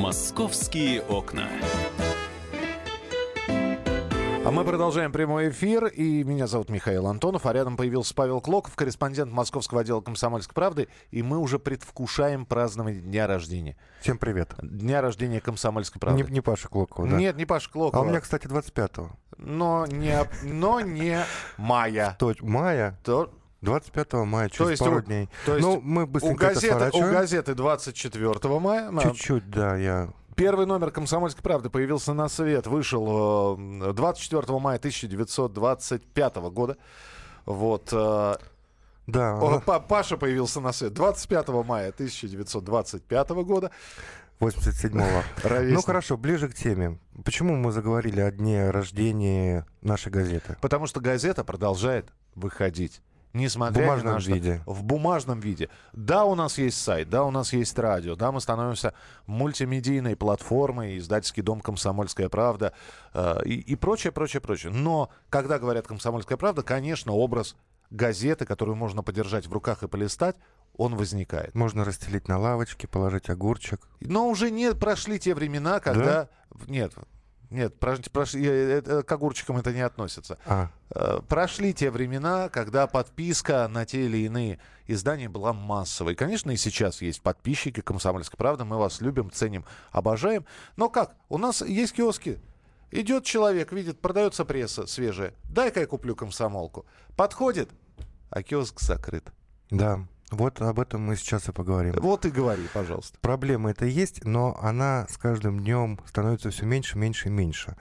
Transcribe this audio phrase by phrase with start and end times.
[0.00, 1.46] Московские окна.
[4.46, 8.74] А мы продолжаем прямой эфир, и меня зовут Михаил Антонов, а рядом появился Павел Клоков,
[8.76, 13.76] корреспондент московского отдела «Комсомольской правды», и мы уже предвкушаем празднование дня рождения.
[14.00, 14.54] Всем привет.
[14.62, 16.22] Дня рождения «Комсомольской правды».
[16.22, 17.16] Не, не Паша Клокова, да?
[17.16, 18.02] Нет, не Паша Клокова.
[18.02, 19.10] А у меня, кстати, 25-го.
[19.36, 21.18] Но не, но не
[21.58, 22.16] мая.
[22.18, 22.98] То, мая?
[23.04, 23.30] То,
[23.62, 25.28] 25 мая, через то есть, пару у, дней.
[25.44, 27.12] То есть ну, мы у быстренько это газеты, у сворачиваем.
[27.12, 29.00] газеты 24 мая.
[29.02, 30.08] Чуть-чуть, да, я...
[30.36, 36.78] Первый номер «Комсомольской правды» появился на свет, вышел э, 24 мая 1925 года.
[37.44, 37.90] Вот.
[37.92, 38.36] э,
[39.06, 43.70] Да, О, Па- Паша появился на свет 25 мая 1925 года.
[44.40, 45.48] 87-го.
[45.48, 45.74] Ровесник.
[45.74, 46.98] Ну хорошо, ближе к теме.
[47.24, 50.56] Почему мы заговорили о дне рождения нашей газеты?
[50.62, 53.02] Потому что газета продолжает выходить.
[53.32, 54.32] Несмотря В бумажном на что.
[54.32, 54.62] виде.
[54.66, 55.68] В бумажном виде.
[55.92, 58.92] Да, у нас есть сайт, да, у нас есть радио, да, мы становимся
[59.26, 62.72] мультимедийной платформой, издательский дом «Комсомольская правда»
[63.14, 64.72] э, и, и прочее, прочее, прочее.
[64.72, 67.56] Но когда говорят «Комсомольская правда», конечно, образ
[67.90, 70.36] газеты, которую можно подержать в руках и полистать,
[70.76, 71.54] он возникает.
[71.54, 73.80] Можно расстелить на лавочке, положить огурчик.
[74.00, 76.28] Но уже не прошли те времена, когда...
[76.66, 76.94] Нет,
[77.50, 80.38] нет, прош- прошли- э, э, к огурчикам это не относится.
[80.46, 86.14] А, Э, Прошли те времена, когда подписка на те или иные издания была массовой.
[86.16, 88.64] Конечно, и сейчас есть подписчики «Комсомольской правды».
[88.64, 90.44] Мы вас любим, ценим, обожаем.
[90.76, 91.14] Но как?
[91.28, 92.40] У нас есть киоски.
[92.90, 95.32] Идет человек, видит, продается пресса свежая.
[95.44, 96.86] Дай-ка я куплю комсомолку.
[97.16, 97.68] Подходит,
[98.30, 99.24] а киоск закрыт.
[99.70, 100.04] да.
[100.30, 101.94] Вот об этом мы сейчас и поговорим.
[101.98, 103.18] Вот и говори, пожалуйста.
[103.20, 107.76] Проблема это есть, но она с каждым днем становится все меньше, меньше и меньше.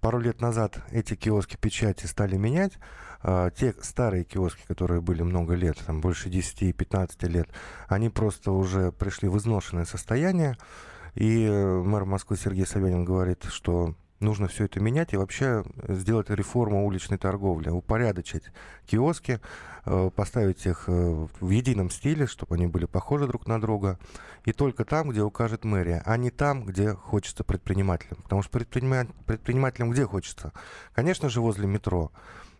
[0.00, 2.78] Пару лет назад эти киоски печати стали менять.
[3.20, 7.48] А, те старые киоски, которые были много лет, там больше 10 и 15 лет,
[7.88, 10.56] они просто уже пришли в изношенное состояние.
[11.14, 16.30] И э, мэр Москвы Сергей Собянин говорит, что нужно все это менять и вообще сделать
[16.30, 18.44] реформу уличной торговли, упорядочить
[18.86, 19.40] киоски,
[19.84, 23.98] э, поставить их э, в едином стиле, чтобы они были похожи друг на друга.
[24.44, 28.22] И только там, где укажет мэрия, а не там, где хочется предпринимателям.
[28.22, 30.52] Потому что предпринима- предпринимателям где хочется?
[30.94, 32.10] Конечно же, возле метро.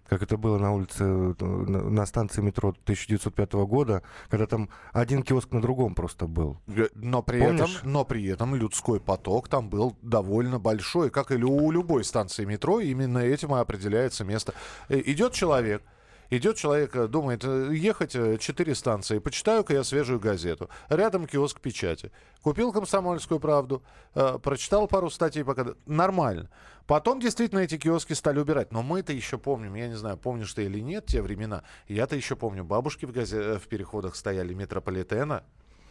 [0.09, 5.53] Как это было на улице, э, на станции метро 1905 года, когда там один киоск
[5.53, 6.59] на другом просто был.
[6.95, 7.77] Но при, Помнишь?
[7.79, 12.45] этом, но при этом людской поток там был довольно большой, как и у любой станции
[12.45, 12.81] метро.
[12.81, 14.55] Именно этим и определяется место.
[14.89, 15.83] Э, Идет человек,
[16.31, 20.69] идет человек, э, думает, э, ехать э, четыре станции, почитаю-ка я свежую газету.
[20.89, 22.11] Рядом киоск печати.
[22.43, 23.83] Купил «Комсомольскую правду»,
[24.15, 25.75] э, прочитал пару статей, пока...
[25.87, 26.51] Нормально.
[26.87, 28.73] Потом действительно эти киоски стали убирать.
[28.73, 31.63] Но мы-то еще помним, я не знаю, помнишь ты или нет те времена.
[31.87, 33.37] Я-то еще помню, бабушки в, газе...
[33.37, 35.45] э, в переходах стояли метрополитена,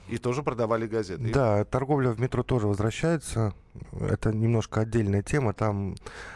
[0.10, 1.32] и тоже продавали газеты.
[1.32, 3.54] Да, торговля в метро тоже возвращается.
[4.00, 5.54] Это немножко отдельная тема.
[5.54, 5.96] Там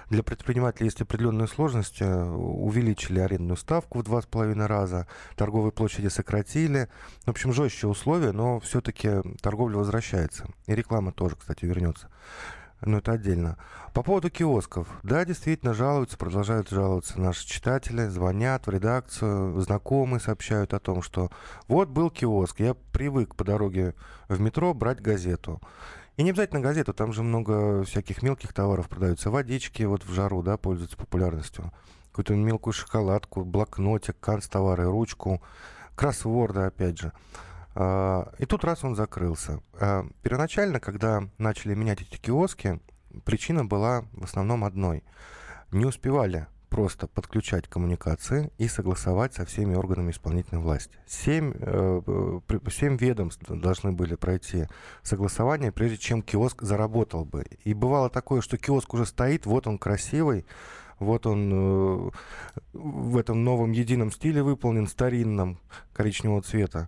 [0.09, 2.03] для предпринимателей есть определенные сложности.
[2.03, 6.89] Увеличили арендную ставку в два с половиной раза, торговые площади сократили.
[7.25, 10.47] В общем, жестче условия, но все-таки торговля возвращается.
[10.67, 12.09] И реклама тоже, кстати, вернется.
[12.83, 13.57] Но это отдельно.
[13.93, 14.87] По поводу киосков.
[15.03, 21.29] Да, действительно, жалуются, продолжают жаловаться наши читатели, звонят в редакцию, знакомые сообщают о том, что
[21.67, 23.93] вот был киоск, я привык по дороге
[24.29, 25.61] в метро брать газету.
[26.17, 29.29] И не обязательно газету, там же много всяких мелких товаров продаются.
[29.29, 31.71] Водички вот в жару, да, пользуются популярностью.
[32.09, 35.41] Какую-то мелкую шоколадку, блокнотик, канцтовары, ручку,
[35.95, 37.13] кроссворды, опять же.
[37.75, 39.61] А, И тут раз он закрылся.
[39.79, 42.79] А, Первоначально, когда начали менять эти киоски,
[43.25, 45.03] причина была в основном одной.
[45.71, 50.97] Не успевали просто подключать коммуникации и согласовать со всеми органами исполнительной власти.
[51.05, 54.67] Семь, э, э, семь ведомств должны были пройти
[55.03, 57.45] согласование, прежде чем киоск заработал бы.
[57.65, 60.45] И бывало такое, что киоск уже стоит, вот он красивый,
[60.97, 62.11] вот он э,
[62.71, 65.59] в этом новом едином стиле выполнен, старинном,
[65.91, 66.87] коричневого цвета.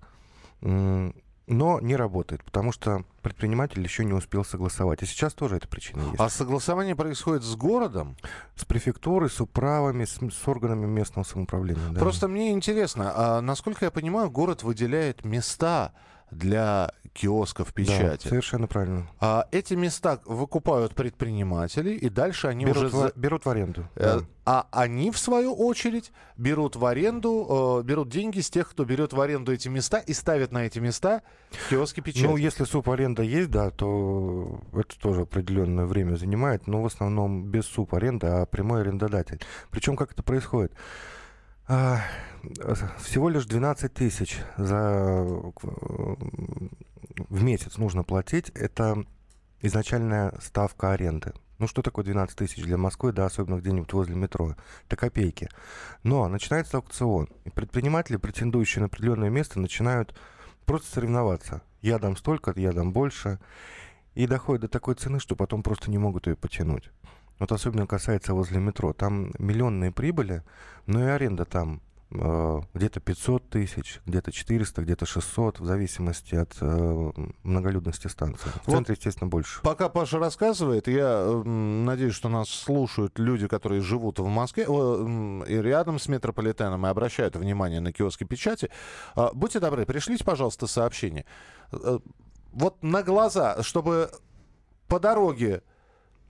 [1.45, 5.03] Но не работает, потому что предприниматель еще не успел согласовать.
[5.03, 6.15] И сейчас тоже эта причина есть.
[6.17, 8.15] А согласование происходит с городом?
[8.55, 11.89] С префектурой, с управами, с, с органами местного самоуправления.
[11.89, 11.99] да.
[11.99, 15.91] Просто мне интересно, а насколько я понимаю, город выделяет места
[16.31, 18.27] для киосков Да, печати.
[18.27, 19.07] совершенно правильно.
[19.19, 22.97] А эти места выкупают предприниматели, и дальше они Берут, уже...
[22.97, 23.87] в, берут в аренду.
[23.95, 24.25] Э, да.
[24.45, 29.13] А они, в свою очередь, берут в аренду, э, берут деньги с тех, кто берет
[29.13, 31.21] в аренду эти места и ставят на эти места
[31.69, 32.25] киоски печати.
[32.25, 37.65] Ну, если субаренда есть, да, то это тоже определенное время занимает, но в основном без
[37.65, 39.39] субаренда, а прямой арендодатель.
[39.69, 40.73] Причем как это происходит?
[41.67, 41.99] А,
[42.59, 45.25] э, Всего лишь 12 тысяч за,
[45.63, 46.67] э,
[47.29, 48.49] в месяц нужно платить.
[48.55, 49.05] Это
[49.61, 51.33] изначальная ставка аренды.
[51.59, 54.55] Ну, что такое 12 тысяч для Москвы, да, особенно где-нибудь возле метро?
[54.85, 55.49] Это копейки.
[56.03, 60.13] Но начинается аукцион, и предприниматели, претендующие на определенное место, начинают
[60.65, 61.61] просто соревноваться.
[61.81, 63.39] Я дам столько, я дам больше.
[64.15, 66.91] И доходят до такой цены, что потом просто не могут ее потянуть.
[67.39, 68.93] Вот особенно касается возле метро.
[68.93, 70.43] Там миллионные прибыли,
[70.85, 71.81] но и аренда там
[72.13, 77.11] где-то 500 тысяч, где-то 400, где-то 600, в зависимости от э,
[77.43, 78.49] многолюдности станции.
[78.49, 79.61] В Вот центре, естественно, больше.
[79.61, 85.97] Пока Паша рассказывает, я надеюсь, что нас слушают люди, которые живут в Москве и рядом
[85.99, 88.69] с метрополитеном и обращают внимание на киоски печати.
[89.15, 91.25] А, Будьте добры, пришлите, пожалуйста, сообщение.
[91.71, 91.99] Э,
[92.51, 94.11] Вот на глаза, чтобы
[94.87, 95.63] по дороге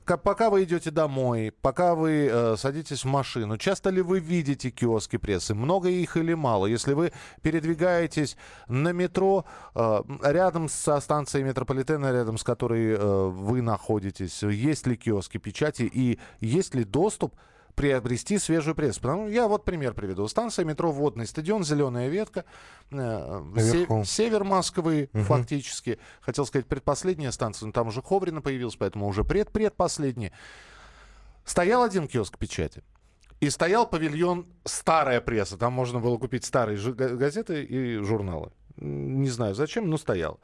[0.06, 5.18] Пока вы идете домой, пока вы э, садитесь в машину, часто ли вы видите киоски
[5.18, 5.56] прессы?
[5.56, 6.66] Много их или мало?
[6.66, 8.36] Если вы передвигаетесь
[8.68, 9.46] на метро,
[9.76, 15.84] э, рядом со станцией метрополитена, рядом с которой э, вы находитесь, есть ли киоски печати
[15.84, 17.36] и есть ли доступ
[17.76, 19.02] приобрести свежую прессу.
[19.02, 20.28] Потому я вот пример приведу.
[20.28, 22.46] Станция метро Водный стадион, Зеленая ветка,
[22.92, 24.04] э, се- Наверху.
[24.06, 25.24] север Москвы Мгм.
[25.26, 26.00] фактически.
[26.22, 30.32] Хотел сказать предпоследняя станция, но там уже Ховрина появилась, поэтому уже пред-предпоследняя.
[31.46, 32.84] Стоял один киоск печати.
[33.40, 35.58] И стоял павильон «Старая пресса».
[35.58, 38.52] Там можно было купить старые газеты и журналы.
[38.78, 40.40] Не знаю зачем, но стоял.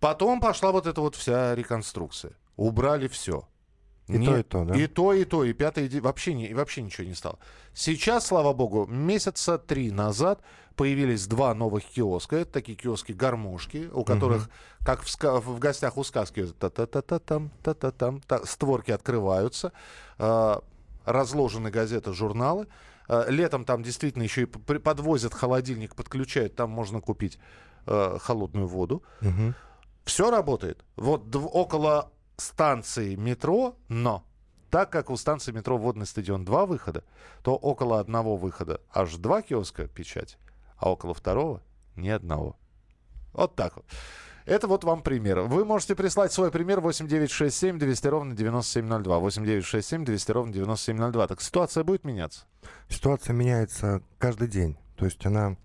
[0.00, 2.32] Потом пошла вот эта вот вся реконструкция.
[2.56, 3.48] Убрали все.
[4.08, 4.74] И то, и то, да?
[4.76, 7.38] И то, и то, и пятое, и вообще, не, и вообще ничего не стало.
[7.74, 10.40] Сейчас, слава богу, месяца три назад
[10.76, 12.36] появились два новых киоска.
[12.36, 14.48] Это такие киоски-гармошки, у которых,
[14.84, 19.72] как в, ска- в гостях у сказки, та-та-та-та-там, та-та-там, та- створки открываются,
[20.18, 20.62] а,
[21.04, 22.66] разложены газеты, журналы.
[23.08, 27.38] А, Летом там действительно еще и подвозят холодильник, подключают, там можно купить
[27.86, 29.02] а, холодную воду.
[29.20, 29.54] Мгм.
[30.04, 30.84] Все работает.
[30.96, 34.24] Вот дв- около станции метро, но
[34.70, 37.04] так как у станции метро Водный стадион два выхода,
[37.42, 40.36] то около одного выхода аж два киоска печати,
[40.76, 41.62] а около второго
[41.96, 42.56] ни одного.
[43.32, 43.84] Вот так вот.
[44.44, 45.40] Это вот вам пример.
[45.40, 49.18] Вы можете прислать свой пример 8967 200 ровно 9702.
[49.18, 51.26] 8967 200 ровно 9702.
[51.26, 52.46] Так ситуация будет меняться?
[52.88, 54.78] Ситуация меняется каждый день.
[54.96, 55.58] То есть она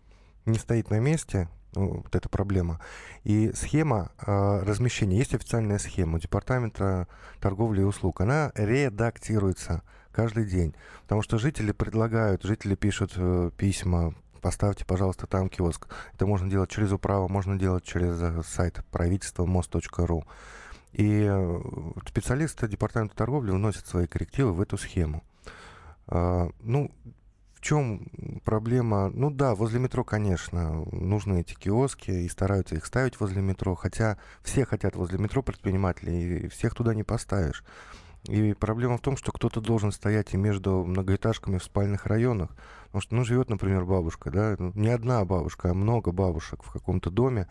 [0.45, 2.79] не стоит на месте, вот эта проблема.
[3.23, 7.07] И схема э, размещения, есть официальная схема Департамента
[7.39, 8.21] торговли и услуг.
[8.21, 10.75] Она редактируется каждый день.
[11.03, 15.87] Потому что жители предлагают, жители пишут э, письма, поставьте, пожалуйста, там киоск.
[16.13, 20.23] Это можно делать через управу, можно делать через э, сайт правительства мост.ру.
[20.93, 21.61] И э,
[22.07, 25.23] специалисты Департамента торговли вносят свои коррективы в эту схему.
[26.07, 26.91] А, ну,
[27.63, 28.07] чем
[28.43, 29.09] проблема?
[29.09, 34.17] Ну да, возле метро, конечно, нужны эти киоски и стараются их ставить возле метро, хотя
[34.43, 37.63] все хотят возле метро предприниматели, и всех туда не поставишь.
[38.27, 42.51] И проблема в том, что кто-то должен стоять и между многоэтажками в спальных районах.
[42.85, 46.71] Потому что, ну, живет, например, бабушка, да, ну, не одна бабушка, а много бабушек в
[46.71, 47.47] каком-то доме.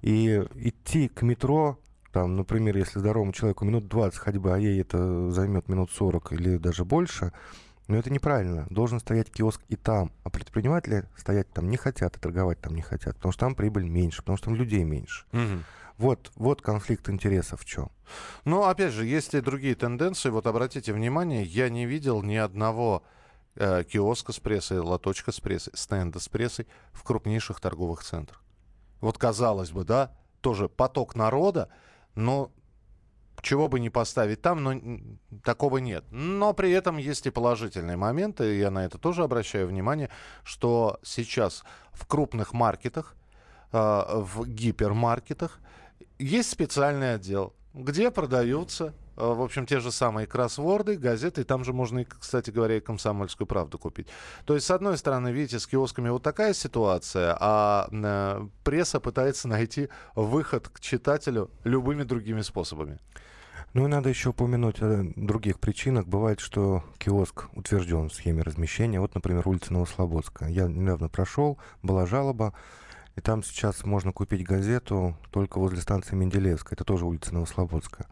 [0.00, 1.78] И идти к метро,
[2.12, 6.56] там, например, если здоровому человеку минут 20 ходьбы, а ей это займет минут 40 или
[6.56, 7.32] даже больше,
[7.88, 8.66] но это неправильно.
[8.70, 10.12] Должен стоять киоск и там.
[10.24, 13.88] А предприниматели стоять там не хотят и торговать там не хотят, потому что там прибыль
[13.88, 15.26] меньше, потому что там людей меньше.
[15.98, 17.90] Вот, вот конфликт интересов в чем.
[18.44, 20.28] Ну, опять же, есть и другие тенденции.
[20.28, 23.02] Вот обратите внимание, я не видел ни одного
[23.54, 28.42] э, киоска с прессой, лоточка с прессой, стенда с прессой в крупнейших торговых центрах.
[29.00, 30.12] Вот казалось бы, да,
[30.42, 31.70] тоже поток народа,
[32.14, 32.52] но
[33.42, 35.00] чего бы не поставить там, но
[35.44, 36.04] такого нет.
[36.10, 40.10] Но при этом есть и положительные моменты, и я на это тоже обращаю внимание,
[40.44, 43.14] что сейчас в крупных маркетах,
[43.72, 45.60] э, в гипермаркетах
[46.18, 51.72] есть специальный отдел, где продаются, э, в общем, те же самые кроссворды, газеты, там же
[51.72, 54.08] можно, кстати говоря, и комсомольскую правду купить.
[54.46, 59.46] То есть, с одной стороны, видите, с киосками вот такая ситуация, а э, пресса пытается
[59.48, 62.98] найти выход к читателю любыми другими способами.
[63.76, 66.06] Ну и надо еще упомянуть о других причинах.
[66.06, 69.00] Бывает, что киоск утвержден в схеме размещения.
[69.00, 70.48] Вот, например, улица Новослободская.
[70.48, 72.54] Я недавно прошел, была жалоба,
[73.16, 76.74] и там сейчас можно купить газету только возле станции Менделеевская.
[76.74, 78.06] Это тоже улица Новослободская.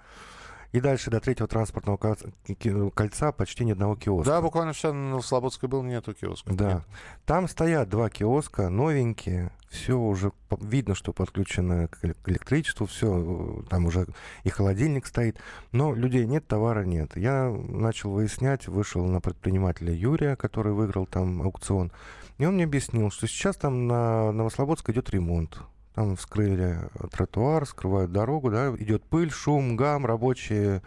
[0.75, 4.29] И дальше до третьего транспортного кольца- почти ни одного киоска.
[4.29, 6.53] Да, буквально все на Слободской был, нету киоска.
[6.53, 6.73] Да.
[6.75, 6.83] Нет.
[7.27, 13.63] Там стоят два киоска, новенькие, все уже видно, что подключено к эле- к электричеству, все,
[13.71, 14.09] там уже
[14.43, 15.39] и холодильник стоит,
[15.71, 17.17] но людей нет, товара нет.
[17.17, 21.93] Я начал выяснять, вышел на предпринимателя Юрия, который выиграл там аукцион,
[22.39, 25.57] и он мне объяснил, что сейчас там на Новослободской идет ремонт.
[25.95, 26.79] Там вскрыли
[27.13, 30.83] тротуар, скрывают дорогу, да, идет пыль, шум, гам, рабочие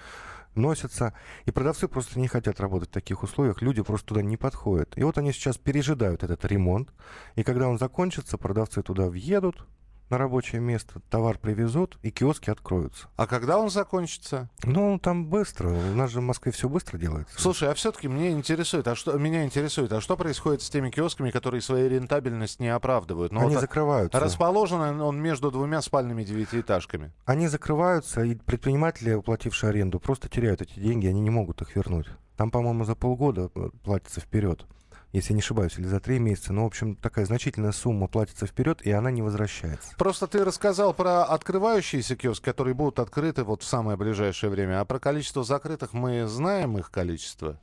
[0.55, 1.13] носятся.
[1.45, 4.97] И продавцы просто не хотят работать в таких условиях, люди просто туда не подходят.
[4.97, 6.93] И вот они сейчас пережидают этот ремонт,
[7.35, 9.65] и когда он закончится, продавцы туда въедут,
[10.09, 13.07] на рабочее место, товар привезут, и киоски откроются.
[13.15, 14.49] А когда он закончится?
[14.63, 15.69] Ну, там быстро.
[15.69, 17.39] У нас же в Москве все быстро делается.
[17.39, 21.31] Слушай, а все-таки мне интересует, а что меня интересует, а что происходит с теми киосками,
[21.31, 23.31] которые свою рентабельность не оправдывают?
[23.31, 24.19] Ну, Они вот закрываются.
[24.19, 27.11] Расположен он между двумя спальными девятиэтажками.
[27.25, 32.07] Они закрываются, и предприниматели, уплатившие аренду, просто теряют эти деньги, они не могут их вернуть.
[32.37, 34.65] Там, по-моему, за полгода э, платится вперед
[35.11, 36.53] если не ошибаюсь, или за три месяца.
[36.53, 39.95] Но, в общем, такая значительная сумма платится вперед, и она не возвращается.
[39.97, 44.81] Просто ты рассказал про открывающиеся киоски, которые будут открыты вот в самое ближайшее время.
[44.81, 47.59] А про количество закрытых мы знаем их количество?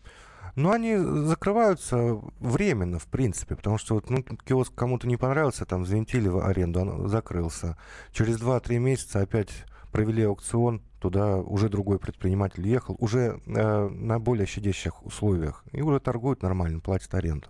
[0.57, 5.83] Ну, они закрываются временно, в принципе, потому что вот, ну, киоск кому-то не понравился, там,
[5.83, 7.77] взвинтили в аренду, он закрылся.
[8.13, 14.45] Через 2-3 месяца опять провели аукцион, туда уже другой предприниматель ехал, уже э, на более
[14.45, 17.47] щадящих условиях, и уже торгует нормально, платит аренду.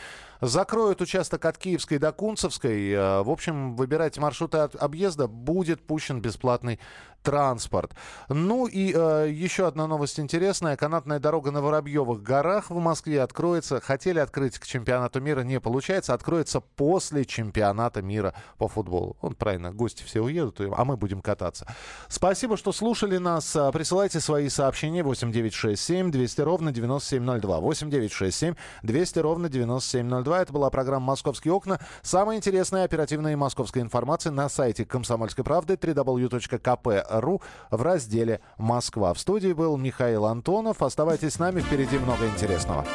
[0.43, 2.91] Закроют участок от Киевской до Кунцевской.
[2.91, 5.27] Э, в общем, выбирайте маршруты от объезда.
[5.27, 6.79] Будет пущен бесплатный
[7.23, 7.93] транспорт.
[8.27, 10.75] Ну и э, еще одна новость интересная.
[10.75, 13.79] Канатная дорога на Воробьевых горах в Москве откроется.
[13.79, 16.13] Хотели открыть к чемпионату мира, не получается.
[16.13, 19.15] Откроется после чемпионата мира по футболу.
[19.21, 21.65] Он правильно, гости все уедут, а мы будем кататься.
[22.09, 23.55] Спасибо, что слушали нас.
[23.55, 27.59] Э, присылайте свои сообщения 8967 200 ровно 9702.
[27.61, 30.32] 8967 200 ровно 9702.
[30.33, 30.41] Москва.
[30.41, 31.79] Это была программа «Московские окна».
[32.01, 39.13] Самая интересная оперативная московская информация на сайте «Комсомольской правды» www.kp.ru в разделе «Москва».
[39.13, 40.81] В студии был Михаил Антонов.
[40.81, 42.85] Оставайтесь с нами, впереди много интересного.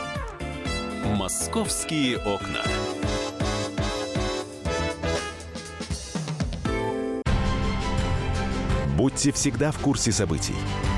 [1.05, 2.63] «Московские окна».
[8.97, 10.57] Будьте всегда в курсе событий.